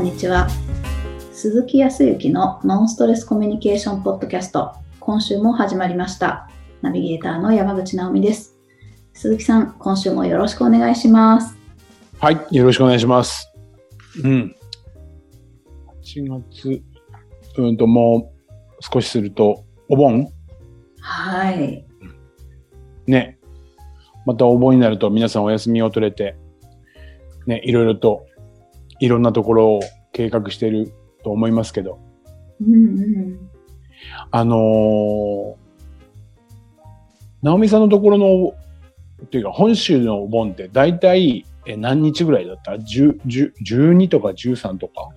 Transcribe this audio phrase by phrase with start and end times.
[0.00, 0.48] んにちは。
[1.30, 6.48] 鈴木康之のノンストレスコミュニケーションポッドキャスト、今週も始まりました。
[6.80, 8.56] ナビゲーターの山口直美です。
[9.12, 11.54] 鈴木さん、今週もよろしくお願いします。
[12.18, 13.52] はい、よろしくお願いします。
[14.24, 14.56] うん。
[16.14, 16.82] 8月、
[17.58, 20.32] うんともう少しすると、お盆？
[21.00, 21.84] はい。
[23.06, 23.38] ね。
[24.24, 26.36] またお盆になると皆さんお休みを取れて、
[27.46, 28.24] ね、いろいろと、
[29.00, 29.80] いろんなところを
[30.12, 30.92] 計画している
[31.24, 31.98] と思いますけど、
[32.60, 33.50] うんうん。
[34.30, 35.54] あのー、
[37.42, 38.52] 直美さんのところの、
[39.24, 45.08] っていうか本州のお盆って大体え何日ぐらいだった ?10 10 ?12 とか13とか？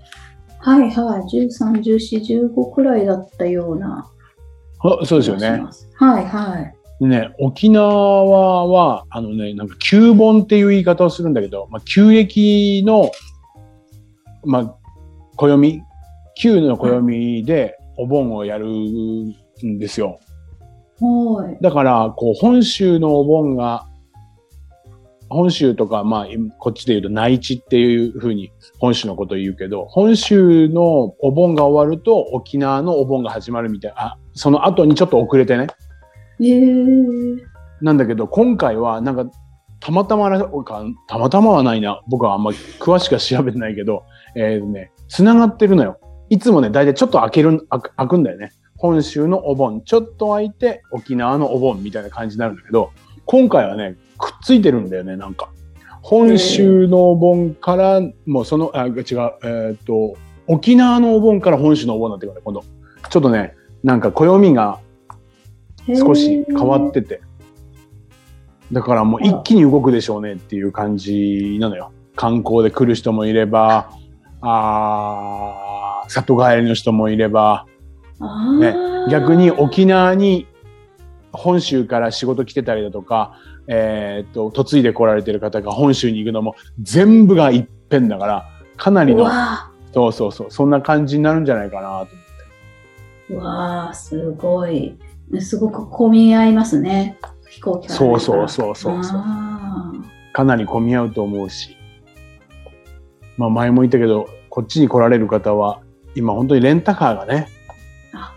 [0.59, 1.47] はいはい。
[1.47, 4.09] 13、14、15くらいだったような
[4.79, 5.63] あそうですよね。
[5.95, 7.05] はいはい。
[7.05, 13.11] ね、沖縄は、あのね、なんか、旧盆っていう言い方をするんだけど、まあ、旧暦の、
[14.45, 14.75] まあ、
[15.37, 15.81] 暦、
[16.35, 20.19] 旧の暦でお盆をやるんですよ。
[20.99, 21.57] はい。
[21.61, 23.87] だから、こう、本州のお盆が、
[25.29, 26.27] 本州とか、まあ、
[26.59, 35.67] こっちで言うと内地っていうふうに本州のことを言うけど、本州のお盆が終わると沖縄のお盆が始まるみたいな、あ、その後にちょっと遅れてね。
[36.39, 37.37] えー、
[37.81, 39.25] なんだけど、今回は、なんか、
[39.83, 40.29] たまたま、
[41.07, 42.01] たまたまはないな。
[42.07, 45.99] 僕はあんまり詳しくは調べてないけど、えー、ね、繋がってるのよ。
[46.29, 47.67] いつもね、だいたいちょっと開ける、
[47.97, 48.53] 開くんだよね。
[48.77, 52.91] 本州のお盆、ちょっと開いて、沖縄のお盆みたいな感じになるんだけど、
[53.25, 55.49] 今回はね、くっついてるんだよね、なんか。
[56.01, 60.15] 本州のお盆から、もうその、あ、違う、えーっと、
[60.47, 62.63] 沖縄のお盆から本州のお盆になってくる今度。
[63.09, 63.53] ちょっとね、
[63.83, 64.79] なんか暦が
[65.93, 67.19] 少し変わってて。
[68.71, 71.91] だからもう一気に動くでしょうねっていう感じなのよ。
[72.15, 73.91] 観光で来る人もいれば、
[74.41, 77.65] あー里帰りの人もいれば、
[78.19, 80.47] あねー逆に沖縄に
[81.31, 83.37] 本州から仕事来てたりだとか、
[83.67, 93.35] えーっと、嫁いで来られてる方が本州に行くのも全部が一遍だから、かなりうの、わそうそうそう、そんな感じになるんじゃないかなと思って。
[93.35, 94.97] わーすごい。
[95.39, 97.17] すごく混み合いますね。
[97.53, 99.21] 飛行機そうそうそうそうそう。
[99.23, 99.91] あ
[100.33, 101.77] かなり混み合うと思うし。
[103.37, 105.81] まあ前も言ったけど、こっちに来られる方は、
[106.15, 108.33] 今本当にレンタカーがね、ーは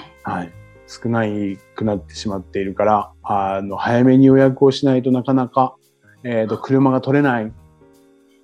[0.00, 0.40] い。
[0.40, 0.52] はい、
[0.88, 5.76] 少ないくなってしまっているから、あの、早めに予約をしないとなかなか、
[6.24, 7.52] えっ、と、車が取れない。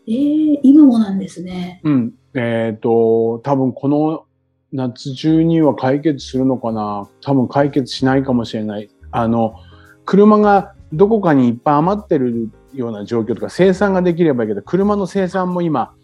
[0.09, 1.81] えー、今もなんですね。
[1.83, 2.15] うん。
[2.35, 4.25] えっ、と、多分この
[4.73, 8.89] 夏中には解決するのかな多分解決しないかもしれない。
[9.11, 9.55] あの、
[10.07, 15.95] 車がどこかにいっぱい余ってるような状況とか生産ができればいいけど、車の生産も今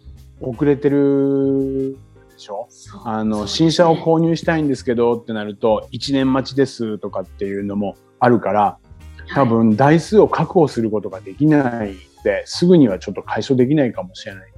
[0.41, 1.97] 遅れてる
[2.31, 2.67] でしょ？
[3.05, 8.77] あの、新車を購入したいんですけどってなると、1年待ちですとかっていうのもあるから、
[9.33, 14.53] 多分台数を確保することができないんで、すぐにはちょっと解消できないかもしれない。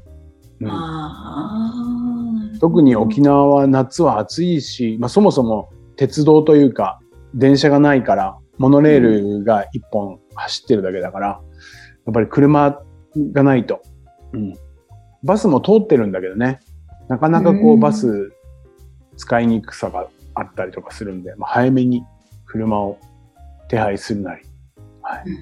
[2.60, 7.00] 特に沖縄は夏は暑いし、まあ、そもそも鉄道というか
[7.34, 12.82] 電車がないからモノレールが一本走ってるだけだから、やっぱり車
[13.34, 13.82] がないと、
[14.34, 14.54] うん、
[15.24, 16.60] バスも通ってるんだけどね。
[17.08, 17.80] なかなかこううん。
[17.80, 18.32] バス
[19.18, 22.04] 使いにくさがあったりとかするんで、まあ、早めに
[22.46, 23.00] 車を
[23.70, 24.44] 手配するなり、
[25.02, 25.24] はい。
[25.26, 25.34] うん。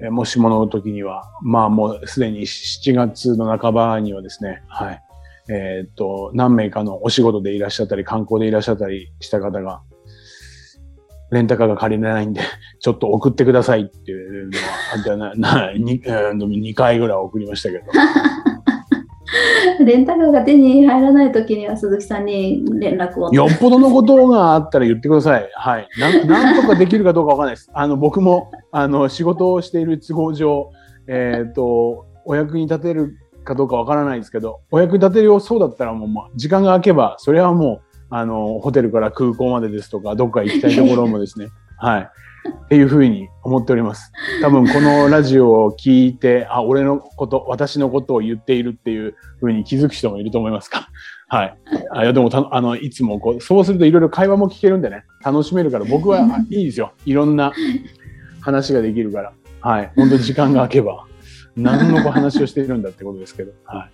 [0.00, 5.02] えーもしもの時にはまあもうすでに7月の半ばにはですねはい。
[5.48, 9.82] えっ、と、何名かのお仕事でいらっしゃったり、観光でいらっしゃったりした方が、
[11.32, 12.42] レンタカーが借りれないんで、
[12.78, 14.50] ちょっと送ってくださいっていう
[15.16, 17.84] のは、 な、な、に、えー2回ぐらい送りましたけど。
[19.84, 23.32] レンタカーが手に入らないときには鈴木さんに連絡を。
[23.32, 25.48] よっぽどのことがあったら言ってください。
[25.54, 25.88] はい。
[25.98, 27.70] なん、なんとかできるかどうかわかんないです。
[27.72, 30.70] あの、僕も、あの、仕事をしている都合上、
[31.08, 41.48] えっ、と、お役に立てるかどうかわからないですけど、お役に立てるようそうだったらもう、まあ、時間が空けば、それはもう、あの、ホテルから空港までですとか、どっか行きたいところもですね、
[41.78, 42.08] はい。
[42.64, 44.10] っていうふうに思っております。
[44.42, 50.88] 多分このラジオを聞いて、あ、俺のこと、私のことを言っているっていうふうに気づく人もいると思いますか？
[51.28, 51.58] はい。
[51.92, 57.52] あいやでもあのいつもこうそうするといろいろ会話も聞けるんでね楽しめるから僕はいいですよいろんな
[58.42, 61.06] 話ができるからはい本当に時間が空けば
[61.56, 63.90] 何の話をしているんだってことですけど、 はい、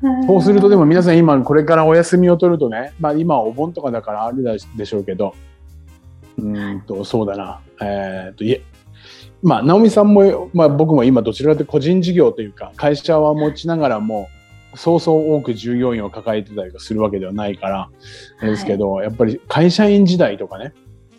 [0.00, 0.26] そう。
[0.26, 4.42] そうするとでも皆さん今これからお休みを取るとね、まあ、今はお盆とかだからある
[4.76, 5.34] でしょうけど。
[6.38, 7.60] うーんとそうだな。
[7.80, 8.62] えーっといえ
[9.42, 14.28] まあ直美さんも、まあ、僕も今どちらかというと個人事業というか会社は持ちながらも
[14.74, 17.90] そうそう多く従業員を抱えてたりするわけではないから、は
[18.42, 20.72] いですけど、やっぱり会社員時代とかね、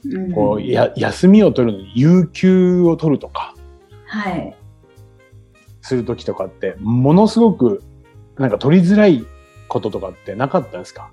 [0.06, 0.32] うん。
[0.32, 3.56] こうや休みを取るのに有給を取るとか。
[4.06, 4.56] はい。
[5.82, 7.84] する時とかってものすごく
[8.38, 9.26] なんか取りづらい
[9.68, 11.12] こととかってなかったですか？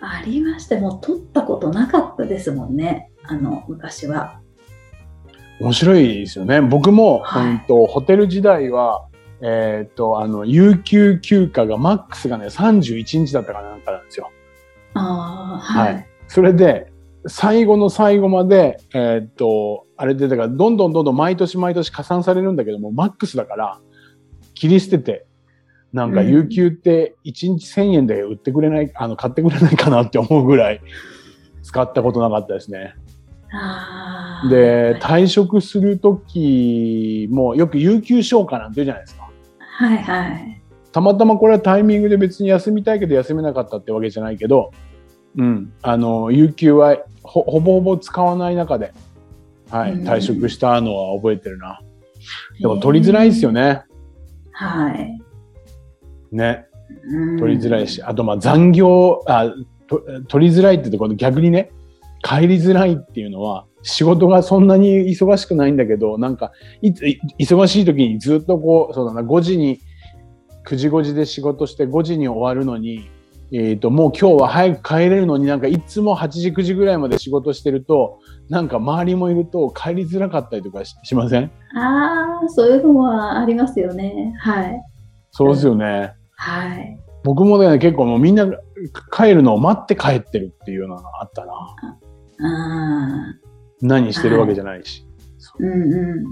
[0.00, 3.10] ありまして、もう取ったことなかったですもんね。
[3.22, 4.40] あの、昔は。
[5.60, 6.60] 面白いですよね。
[6.60, 9.06] 僕も、はいうんとホテル時代は、
[9.40, 14.30] えーっと、あの、有給休暇がマックスがね、31日だったかなんかなんですよ。
[14.94, 15.94] ああ、はい。
[15.94, 16.90] はいそれで、
[17.26, 23.78] 最後の最後まで、えーっと、あれで、だから、どんどんどんどん毎年毎年加算されるんだけども、マックスだから、
[24.52, 25.26] 切り捨てて、
[25.92, 30.80] なんか、うん有給って1日1000円で売ってくれない、あの、買ってくれないかなって思うぐらい、
[31.62, 32.96] 使ったことなかったですね。
[34.50, 39.30] で、はい退職するときも、よく有給消化なんて言うじゃないですか。
[39.60, 40.62] はいはい。
[40.90, 44.72] たまたまこれはタイミングで別に休みたいけど休めなかったってわけじゃないけど、
[45.36, 48.92] うん、あの、有給はほほぼほぼ使わない中で、
[49.72, 51.80] はい、うん退職したのは覚えてるな。
[52.60, 53.82] でも取りづらいですよね。
[54.52, 55.20] はい。
[56.30, 56.66] ね。
[57.06, 59.52] うん取りづらいし、あとまあ残業、あ、
[59.88, 61.70] と取りづらいってところ逆にね、
[62.22, 66.52] 帰りづらいっていうのは、仕事がそんなに忙しくないんだけど、なんか、
[66.82, 69.80] いつ、い忙しい時にずっとこう、そうだな、5時に、
[70.66, 73.10] 9時5時で仕事して5時に終わるのに、
[73.54, 78.18] えっ、と、もう今日は早く帰れるのになんかいつも8時9時ぐらいまで仕事してると、
[78.48, 81.50] なんか周りもいると帰りづらかったりとかししません？
[81.76, 84.34] ああ、そういうのはありますよね。
[84.40, 84.80] はい。
[85.32, 86.14] そうですよね。
[86.36, 86.98] はい。
[87.24, 88.46] 僕もね、結構もうみんな
[89.14, 91.52] 帰るのを待って帰ってるっていうのがあったな。
[91.52, 91.56] あ
[92.40, 93.34] あ。
[93.82, 95.06] 何してるわけじゃないし。
[95.58, 96.24] うんうん。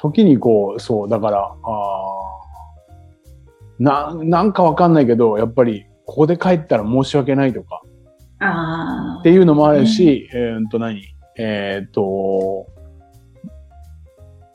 [0.00, 7.82] 時にこう、そう、だから、あーな、なんかわかんないけど、やっぱり、ここで帰ったら申し訳ないとか。
[9.20, 11.00] っていうのもあるし、えーっと何？
[11.38, 12.66] えーっと、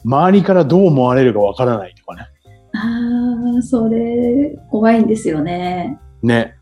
[0.03, 2.27] 周りからどう思われるかわからないとかね。
[2.73, 5.99] ああ、それ、怖いんですよね。
[6.21, 6.35] ね。
[6.35, 6.53] はい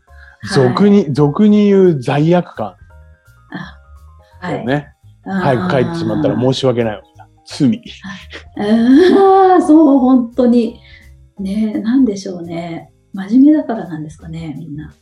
[0.54, 2.76] 俗に、俗に言う罪悪感
[4.40, 4.64] はい。
[4.64, 4.92] ね。
[5.24, 7.28] 早く帰ってしまったら申し訳ないわけだ。
[7.44, 7.82] 罪。
[8.56, 10.78] ああ、そう、本当に。
[11.40, 12.92] ねえ、なんでしょうね。
[13.16, 14.92] 真面目だからなんですかね、みんな。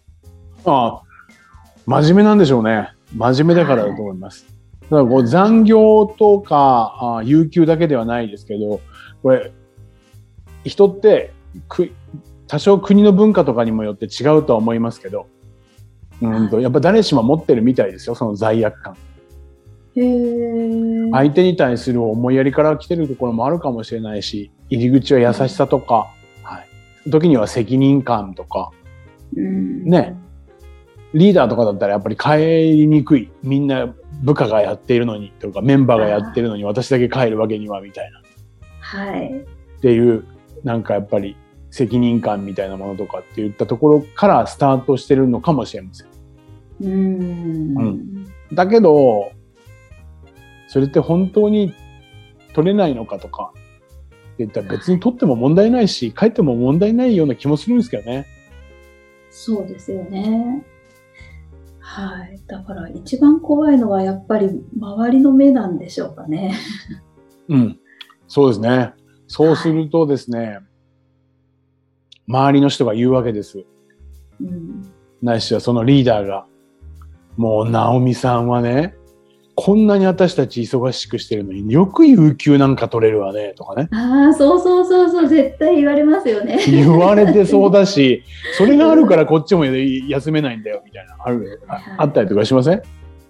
[0.65, 1.03] ああ、
[1.85, 2.93] 真面目なんでしょうね。
[3.17, 4.47] 真面目だからだと思います。
[4.83, 8.81] だからこう残業とかあ有給だけではないですけど、
[9.21, 9.53] これ、
[10.65, 11.33] 人って
[11.69, 11.91] く
[12.47, 15.27] 多少国の文化とかにもよって違うとは思いますけど、
[16.23, 18.97] うんとはやっぱ誰しも持ってるみたいですよ、その罪悪感。
[21.13, 26.24] 相手に対する思いやりから来てるところもあるかもしれないし、入り口は優しさとか、はい、
[27.09, 28.71] 時には責任感とか、
[29.37, 30.17] うんね。
[31.12, 33.31] リーダーとかだったらやっぱり帰りにくい。
[33.43, 38.23] みんな部下がやっているのにとかメンバーがやってるのに私だけ帰るわけにはみたいな。
[38.81, 39.31] はい。
[39.31, 40.25] っていう、
[40.65, 41.37] なんかやっぱり
[41.71, 46.09] 責任感みたいなものとかっていったところからスタートしてるのかもしれません。
[46.83, 47.79] うん。
[47.79, 49.33] うんだけど、
[50.69, 51.75] それって本当に
[52.53, 53.53] 取れないのかとか
[54.34, 58.26] って言ったら別に取っても問題ないし、帰っても問題ないような気もするんですけどね。
[59.31, 60.64] そうですよね。
[61.79, 62.41] はい。
[62.46, 66.55] だから一番怖いのはやっぱり周りの目なんでしょうかね。
[67.48, 67.79] うん。
[68.26, 68.93] そうですね。
[69.29, 70.58] そうするとですね、
[72.26, 73.64] 周りの人が言うわけです。
[74.41, 74.93] うん。
[75.22, 76.46] ないしはそのリーダーが、
[77.36, 78.94] もう、ナオミさんはね、
[79.56, 83.89] こんなに私たち忙しくしてるのによく有給なんか取れるわね、とかね。
[83.93, 86.58] ああ、そうそうそうそう、絶対言われますよね。
[86.67, 88.25] 言われてそうだし、
[88.58, 92.82] それがあるからこっちも休めないんだよ、みたいな、ある、ああったりとかしません？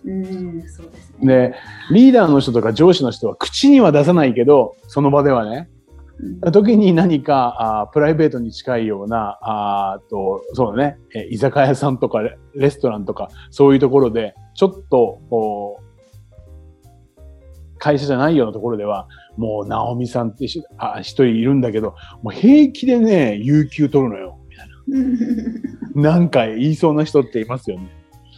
[0.07, 1.27] うん、そうですね。
[1.27, 1.55] で、
[1.93, 5.69] リーダーの人とか上司の人は口には出さないけど、その場ではね、
[6.19, 15.84] うん時に何かあープライベートに近いような、あーとそうだね、えー居酒屋さんとかレレストランとか、そういうところで、ちょっと、こう
[17.85, 20.63] 会社じゃないようなところでは、もう、ナオミさんって一
[21.03, 24.39] 人いるんだけど、もう平気でね、有給取るのよ。
[24.49, 26.13] みたいな。
[26.17, 27.91] なんか言いそうな人っていますよね。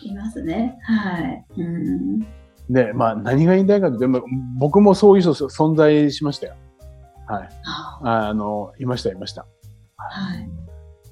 [0.02, 0.76] いますね。
[0.82, 1.44] はい。
[1.58, 2.20] うん。
[2.68, 4.22] で、まあ、何が言いたいかというと、まあ
[4.58, 6.54] 僕もそういう人存在しましたよ。
[7.28, 7.48] はい。
[7.62, 9.46] はああの、いました、いました。
[9.96, 10.50] はい。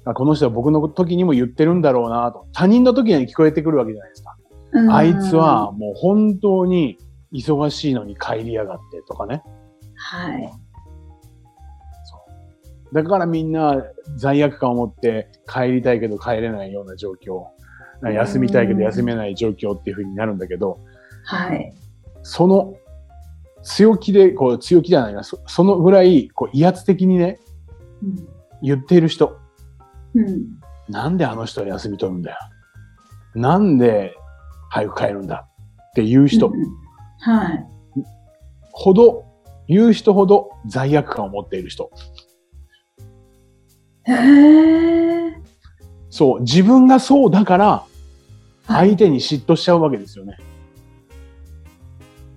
[0.03, 2.47] あこの人は僕の時にも言ってるんだろうなと。
[2.51, 4.35] 他人の時には聞こえてくるわけじゃないですか。
[4.73, 6.97] うんあいつは、もう本当に
[7.31, 9.43] 忙しいのに帰りやがってとかね。
[9.95, 10.51] はい。
[12.93, 13.83] だからみんな
[14.15, 17.45] 罪悪感を持って帰りたいけど帰れないような状況。
[18.13, 20.79] 休みたいけど休めない状況っていう風になるんだけど、
[21.25, 21.73] はい。
[22.23, 22.75] その
[23.63, 27.39] 強気で、こう強気じゃないな、そそのぐらいこう威圧的にね、
[28.03, 28.27] うん。
[28.61, 29.37] 言っている人。
[30.13, 30.59] うん。
[30.87, 32.37] なんであの人は休み取るんだよ。
[33.33, 34.15] なんで
[34.69, 35.47] 早く帰るんだ
[35.91, 36.84] っていう人うん
[37.25, 37.65] はい。
[38.71, 39.25] ほど、
[39.67, 41.89] 言う人ほど罪悪感を持っている人。
[44.03, 45.41] へえ。
[46.11, 47.65] そう、自分がそうだから
[48.67, 48.89] はい。
[48.89, 50.37] 相手に嫉妬しちゃうわけですよね。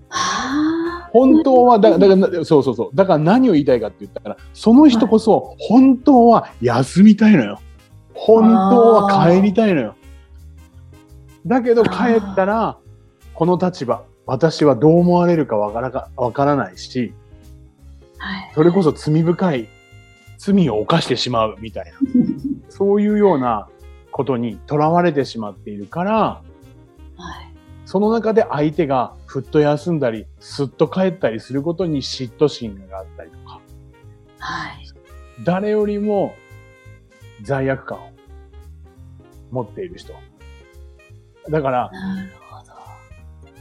[0.08, 1.10] はあ。
[1.12, 2.96] 本当は、だだから、そうそうそう。
[2.96, 7.60] だから何を言いたいかって言ったら、その人こそ本当は休みたいのよ。
[8.14, 9.96] 本当は帰りたいのよ。
[11.44, 12.78] だけど帰ったら、
[13.34, 17.14] この立場、私はどう思われるかわからかわからないし、
[18.18, 18.52] はい。
[18.54, 19.68] それこそ罪深い
[20.36, 21.92] 罪を犯してしまうみたいな、
[22.68, 23.68] そういうような
[24.12, 27.54] ことにとらわれてしまっているから、はい。
[27.86, 33.60] その中で相手がふっと休んだり、すっと帰ったりすることに嫉妬心があったりとか、
[34.40, 34.84] はい。
[35.42, 36.34] 誰よりも
[37.40, 38.10] 罪悪感を
[39.50, 40.12] 持っている人。
[41.48, 41.90] だから。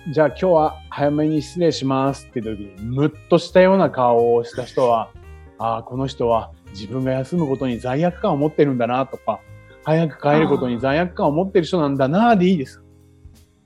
[0.10, 5.10] じゃあ今日は早めに失礼しますって時に、ムッとしたような顔をした人は、
[5.58, 9.42] ああ、この人は自分が休むことに罪悪感を持ってるんだなとか、
[9.84, 12.82] 早く帰ることに罪悪感を持ってる人なんだなでいいです。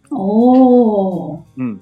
[0.09, 1.43] おー。
[1.57, 1.81] うん。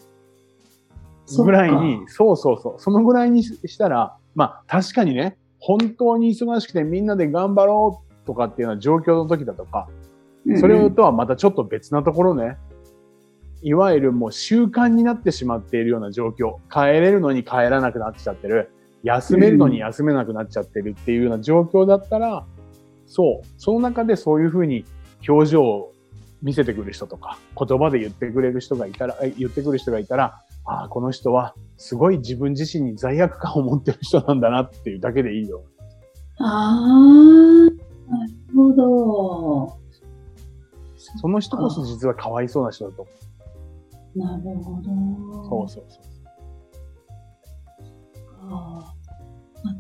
[1.38, 2.76] ぐらいに、そうそうそう。
[2.80, 9.88] そのぐらいにししたら、まあ確かにね、本当に忙しくてみんなで頑張ろうとかっていうような状況の時だとか、
[10.60, 12.58] それとはまたちょっと別なところね。
[13.62, 16.58] いわゆるもう習慣になってしまっているような状況。
[16.72, 18.72] 帰れるのに帰らなくなっちゃってる。
[19.04, 22.46] 休めるのに休めなくなっちゃってるっていうような状況だったら、
[23.06, 23.48] そう。
[23.58, 24.86] その中でそういうふうに
[25.28, 25.94] 表情を
[26.42, 35.64] 見せてくる人とか、言葉で言ってくれる人がいたら、え言ってくる人がいたら、ああ、この人はすごい自分自身に罪悪感を持ってる人なんだなっていうだけでいいよ。
[36.40, 37.90] あー。
[38.10, 39.78] なるほど。
[40.98, 43.12] その人こそ実はかわいそうな人だと思
[44.16, 44.92] なるほど。
[45.42, 45.48] う。
[45.48, 46.04] そうそうそう。
[48.52, 49.76] あーあ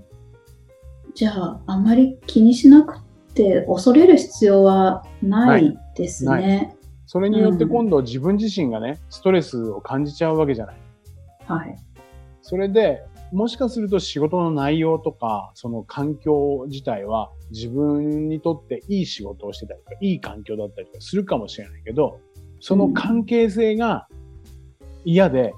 [1.16, 3.02] じゃあ、あまり気にしなく
[3.34, 6.76] て、恐れる必要はないですなね。
[7.06, 10.78] それによって今度自分自身がね、ストレスを感じちゃうわけじゃない。
[11.48, 11.76] はい。
[12.42, 22.20] それで、もしかすると仕事の内容とか、その環境自体は自分にとっていい仕事をしてたりとか、いい環境だったりとかするかもしれないけど、
[22.60, 24.08] その関係性が
[25.12, 25.54] 嫌で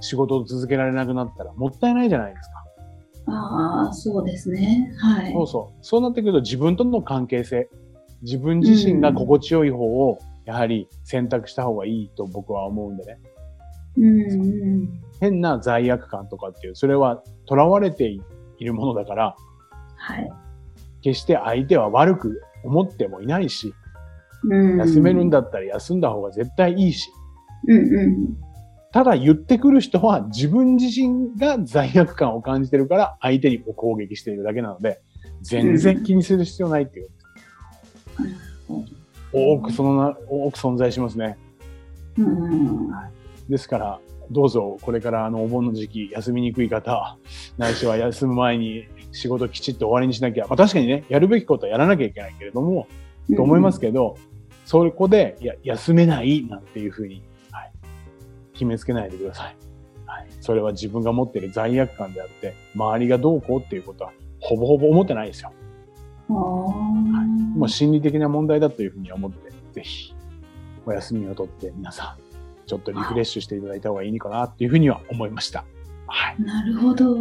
[0.00, 3.32] 仕事を続けられなくなったらもったいないじゃないですか。
[3.32, 4.92] ああ、そうですね。
[4.98, 5.32] はい。
[5.32, 5.78] そうそう。
[5.80, 7.68] そうなってくると自分との関係性、
[8.22, 13.20] 自分自身が心地よい方をやはり選択した方がいいと僕は思うんでね。
[13.98, 15.00] うんうん。
[15.20, 18.08] 変な罪悪感とかっていう、それは囚われて
[18.58, 19.36] いるものだから、
[19.96, 20.32] はい。
[21.02, 23.72] 決して相手は悪く思ってもいないし、
[24.44, 27.08] うん、休めるんだったら休んだ方が絶対いいし、
[27.68, 28.36] うんうん。
[28.92, 35.00] ただ言ってくる人は自分自身が罪悪感を感じてるから相手にこう攻撃しているだけなので、
[35.40, 37.08] 全然気にする必要ないっていう。
[39.32, 41.38] 多くそのな、多く存在しますね。
[42.18, 42.90] うん。
[43.48, 43.98] ですから、
[44.30, 47.16] どうぞこれからあのお盆の時期休みにくい方、
[47.56, 52.86] ないしは休む前に仕事きちっと終わりにしなきゃ、まあ確かにね、やるべきことはやらなきゃいけないけれども、
[53.34, 54.16] と思いますけど、
[54.64, 57.22] そこでや休めないなんていうふうに、はい、
[58.62, 59.56] 決めつけないでください。
[60.06, 60.26] はい。
[60.40, 65.52] それは自分が持っている罪悪感であって、周りがどうこうっていうことはほぼほぼ思ってないですよ。
[66.28, 70.14] ああ、もう心理的な問題だというふうに思って、ぜひ、
[70.86, 75.64] お休みをとって皆さん、ちょっとリフレッシュしていただいた方がいいのかなっていうふうには思いました。
[76.06, 76.42] はい。
[76.42, 77.16] なるほど。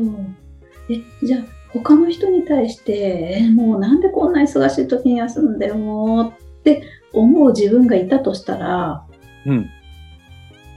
[0.90, 1.42] え、じゃあ、
[1.74, 6.84] 他の人に対して、えもうなんでこんな忙しい時に休んでよ、もうって
[7.14, 9.06] 思う自分がいたとしたら、
[9.46, 9.70] うん。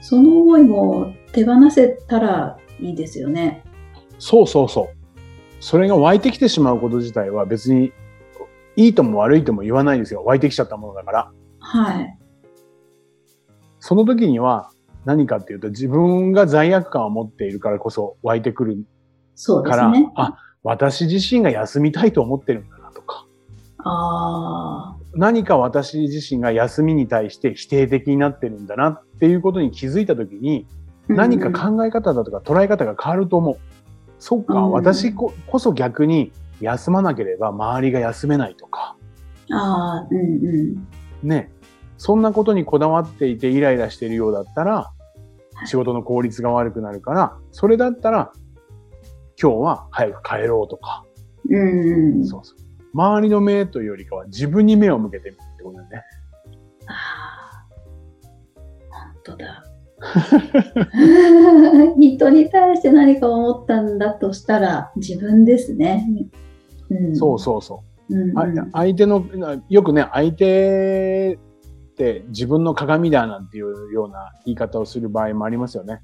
[0.04, 3.64] その思いも手放せたらいいですよね。
[4.18, 4.96] そうそうそう。
[5.60, 7.90] それが湧いてきてしまうこと自体は別に
[8.76, 10.22] いいとも悪いとも言わないですよ。
[10.22, 11.32] 湧いてきちゃったものだから。
[11.58, 12.18] はい。
[13.80, 14.70] その時には
[15.06, 18.84] 何かっていうと自分が罪悪感を持っているからこそ湧いてくる
[19.64, 20.12] から、すね。
[20.16, 23.26] あ、私自身が休みたいと思ってるんだなとか、
[23.78, 30.66] あ何か私自身が休みに対して否定的になってるんだなっていうことに気づいた時に、
[31.10, 31.12] あ。
[31.12, 33.56] 何か考え方だとか捉え方が変わると思う。
[34.18, 38.96] そっか、うん私ここそ逆に休まなければ周りが休めないとか、
[39.50, 40.76] ああ、うんう
[41.22, 41.28] ん。
[41.28, 41.50] ね、
[41.98, 44.90] そんなことにこだわっていてイライラしているようだったら、
[45.66, 48.32] 仕事の効率が悪くなるから、それだったら、
[49.40, 51.04] 今日は早く帰ろうとか、
[51.50, 52.26] うんうん。
[52.26, 52.63] そうそう。
[52.94, 56.02] 周りの目というよりかは自分に目を向けてみるってことだよね。
[56.86, 57.66] あ
[58.90, 59.64] あ、本当だ。
[61.96, 66.06] 人に対して何か思ったんだとしたら自分ですね。
[66.90, 68.14] うん、そうそうそう。
[68.14, 69.24] うんうん、あ相手の、
[69.68, 71.38] よくね、相手
[71.90, 76.02] って自分の鏡だなんていうような言い方をする場合もありますよね。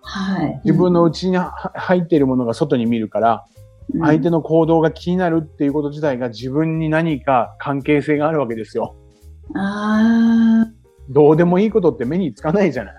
[0.00, 0.60] はい。
[0.64, 3.59] 自分の内には入っているものが外に見るから、うん
[3.98, 8.94] 相手の行動が気になるっていうこと自体が自分に何か関係性があるわけですよ。
[9.54, 10.66] あ
[11.08, 12.94] どうでもいいことって目につかないじゃない。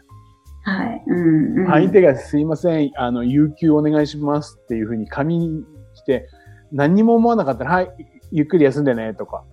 [0.66, 1.04] あ、はい。
[1.08, 6.28] うんうん、相手がすいません、あの、有給お願いしますっていうふうに紙に来て、
[6.72, 7.92] 何にも思わなかったら、はい、
[8.32, 9.44] ゆっくり休んでねとか、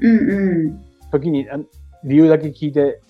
[0.00, 0.80] うんうん。
[1.10, 1.58] 時にあ
[2.04, 3.00] 理由だけ聞いて、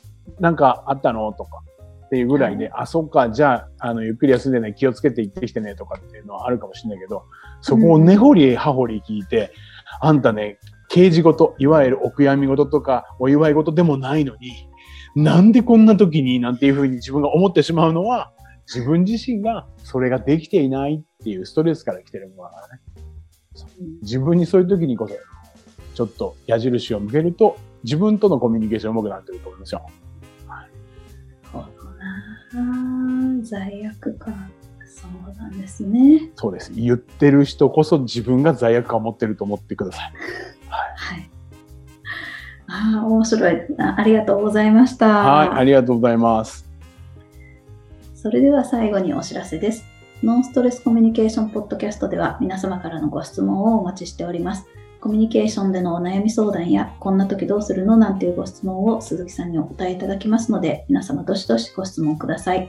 [0.41, 1.63] なんかあったのとか
[2.07, 7.25] っていうぐらいで、あ、そっか、じゃあ、あの、ゆっくり休んでね、気をつけて行ってきてねとかっていうのはあるかもしれないけど、
[7.61, 9.53] そこを根掘り葉掘り聞いて、
[10.00, 14.69] あんたね、刑事事、いわゆるお悔やみ事とか、お祝い事でもないのに、
[15.17, 18.33] なんでこんな時になんていうふうに自分が思ってしまうのは、
[18.67, 22.83] 自分自身がそれができていないっていうストレスから来てるものだからね。
[24.03, 25.15] 自分にそういう時にこそ、
[25.95, 29.87] ちょっと矢印を向けると、自分とのコミュニケーションうまくなってると思いますよ。
[31.50, 31.62] そう
[32.55, 33.43] だな。
[33.43, 34.50] 罪悪感。
[34.88, 36.30] そうなんですね。
[36.35, 36.73] そうです。
[36.73, 40.12] 言ってる人こそ自分が罪悪感を持ってると思ってください。
[40.68, 41.30] はい。
[42.66, 43.95] ああ、面白いあ。
[43.99, 45.07] ありがとうございました。
[45.09, 46.68] はい、ありがとうございます。
[48.14, 49.85] それでは最後にお知らせです。
[50.23, 54.66] ノンストレスコミュニケーションポッドキャストでは皆様からのご質問をお待ちしております。
[55.01, 62.68] コミュニケーションでのお悩み相談や、こんな時どうするのなんていうご質問を鈴木さんにお答えいただきますので、皆様どしどしご質問ください。